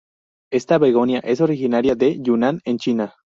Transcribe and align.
Esta 0.51 0.79
"begonia" 0.79 1.19
es 1.19 1.41
originaria 1.41 1.93
de 1.93 2.17
Yunnan 2.19 2.59
en 2.65 2.79
China. 2.79 3.13